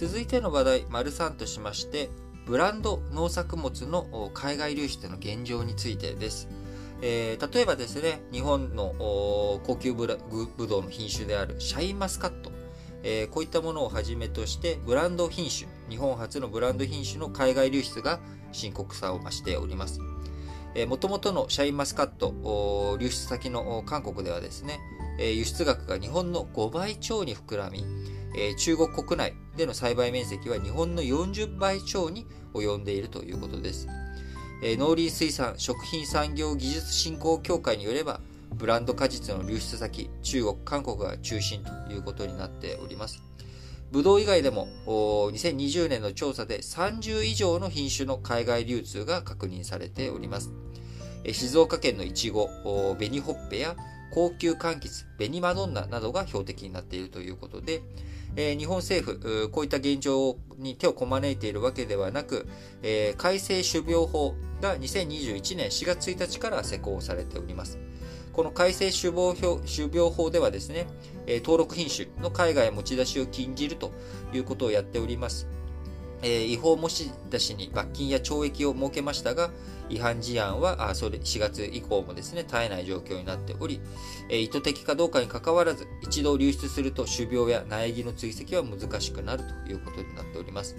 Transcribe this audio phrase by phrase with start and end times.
[0.00, 2.08] 続いての話題、丸3としまして、
[2.46, 6.48] ブランド農作物の海外流出の現状についてです。
[7.02, 8.94] えー、例えばですね、日本の
[9.66, 12.52] 高級ブドウの品種であるシャインマスカット、
[13.02, 18.20] えー、こういったものをはじめとしてブランド品種、日本初のブランド品種の海外流出が
[18.52, 20.00] 深刻さを増しております。
[20.76, 24.78] えー、元々のシャインマスカット流出先の韓国ではですね、
[25.18, 27.84] 輸出額が日本の5倍超に膨らみ、
[28.36, 33.88] え中国国内での栽培面積は日本の40倍超に及んでいるということです。
[34.62, 38.20] え農林水産食品産業技術振興協会によれば、
[38.54, 43.22] ブランド果実の流出先、中国、韓国が中心ということになっております。
[43.92, 50.50] ブドウ以外でも、2020年の調査で30以上の品種の海外流通が確認されております。
[51.32, 52.48] 静岡県のイチゴ、
[52.98, 53.76] 紅ほっぺや
[54.10, 57.82] 高級柑橘、紅マドンナなどが標的になっているということで、
[58.36, 62.46] えー、日本政府、こういった現状に手をこまねいているわけではなく、
[62.82, 67.78] えー、改正種苗法が2021年4月1日から施行されております。
[68.32, 70.86] この改正種苗種苗法ではですね、
[71.26, 73.90] え、登録品種の海外持ち出しを禁じると
[74.32, 75.48] いうことをやっております。
[76.22, 79.50] え、違法持ち出しに罰金や懲役を設けましたが、
[79.88, 83.80] 違反事案はあそれ4月以降もですね、絶えない状況になっており、
[84.28, 90.76] え、意図的かどうかにかかわらず、一度流出すると種苗や苗木の追跡は難しくなるということになっております。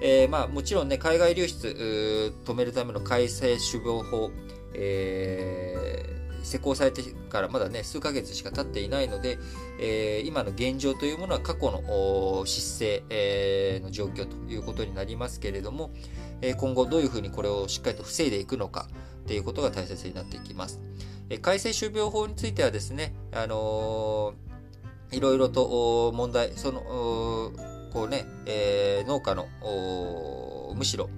[0.00, 4.30] えー、まあ、もちろんね、海外流出止めるための改正種苗法、
[4.74, 9.38] えー施行されてからまだね、数ヶ月しか経っていないので、
[9.80, 15.90] えー、今の現状というものは過去の失勢、えー、の状況ということになりますけれども、
[16.40, 18.88] え、今後どういうふうにこれをしっかりと防いでいくのか
[19.26, 20.80] ということが大切になっていきます。
[21.30, 27.52] えー、改正種苗法についてはですね、あのー、いろいろと問題、その、
[27.92, 29.46] こうね、え、農家の、
[30.74, 31.08] むしろ、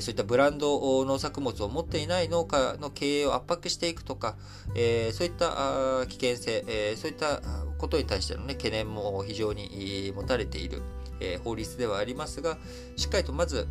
[0.00, 4.36] そういったブランド農作物を持っていない農家の経営を圧迫していくとか、
[4.74, 7.40] え、そういった危険性、え、そういった
[7.78, 10.82] ことに対しての、ね、懸念も非常に持たれている。
[11.20, 12.58] え、法律ではありますが、
[12.96, 13.66] しっかりとまず、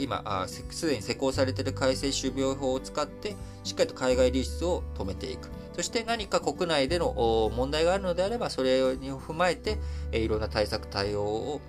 [0.00, 3.34] 今、すでに施行されている改正種苗法を使って、
[3.64, 5.48] しっかりと海外流出を止めていく。
[5.74, 9.78] そして何か国内での問題があるのであれば、それを踏まえて、
[10.12, 11.60] いろんな対策、対応を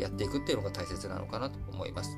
[0.00, 2.16] やっていくっていうのが大切なのかなと思います。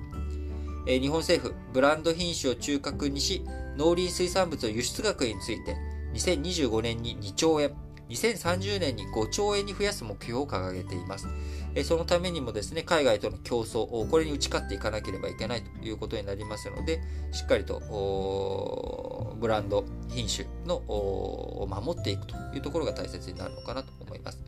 [0.86, 3.44] え日本政府、ブランド品種を中核にし、
[3.76, 5.76] 農林水産物の輸出額について、
[6.14, 7.72] 2025年に2兆円、
[8.08, 11.28] 2030年に5兆円に増やす目標を掲げています。
[11.74, 17.02] えそのためにもですね、海外との競争を、これに打ち勝っていかなければいけないということになりますので、
[17.32, 24.38] しっかりとブランド、品種のを守っていくというところが大切になるのかなと思います。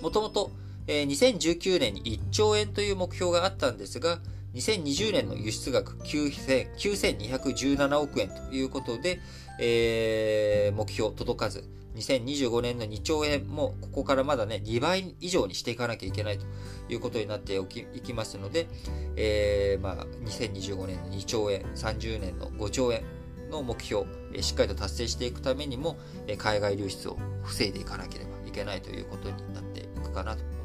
[0.00, 0.50] もともと、
[0.86, 4.18] え2019年に1兆円という目標があったんですが、
[4.54, 9.20] 2020年の輸出額9217億円ということで、
[9.60, 11.64] えー、目標届かず、
[11.96, 16.46] 2025年の2兆円もここからまだね、2倍以上にしていかなきゃいけないと
[16.88, 18.68] いうことになっておきいきますので、
[19.16, 23.02] えー、まあ、2025年の2兆円、30年の5兆円
[23.50, 24.06] の目標、
[24.40, 25.96] しっかりと達成していくためにも、
[26.38, 30.59] 海外流出を防いでいかなければいけないということになっていくかなと。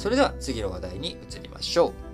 [0.00, 2.09] それでは次の話題に移りましょう。